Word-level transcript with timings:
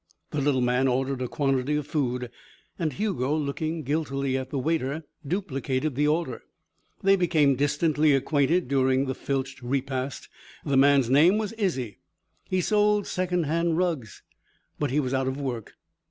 The 0.31 0.41
little 0.41 0.61
man 0.61 0.87
ordered 0.87 1.21
a 1.21 1.27
quantity 1.27 1.75
of 1.75 1.85
food, 1.85 2.31
and 2.79 2.91
Hugo, 2.93 3.35
looking 3.35 3.83
guiltily 3.83 4.35
at 4.35 4.49
the 4.49 4.57
waiter, 4.57 5.03
duplicated 5.27 5.93
the 5.93 6.07
order. 6.07 6.41
They 7.03 7.15
became 7.15 7.55
distantly 7.55 8.15
acquainted 8.15 8.67
during 8.67 9.05
the 9.05 9.13
filched 9.13 9.61
repast. 9.61 10.27
The 10.63 10.69
little 10.69 10.81
man's 10.81 11.11
name 11.11 11.37
was 11.37 11.51
Izzie. 11.53 11.99
He 12.45 12.61
sold 12.61 13.05
second 13.05 13.43
hand 13.43 13.77
rugs. 13.77 14.23
But 14.79 14.89
he 14.89 14.99
was 14.99 15.13
out 15.13 15.27
of 15.27 15.39
work. 15.39 15.73